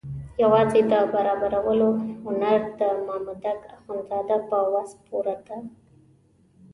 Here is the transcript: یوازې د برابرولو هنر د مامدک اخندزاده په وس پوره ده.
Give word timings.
یوازې 0.43 0.81
د 0.91 0.93
برابرولو 1.13 1.89
هنر 2.25 2.59
د 2.79 2.81
مامدک 3.07 3.59
اخندزاده 3.75 4.37
په 4.49 4.57
وس 4.71 4.91
پوره 5.05 5.35
ده. 5.47 5.57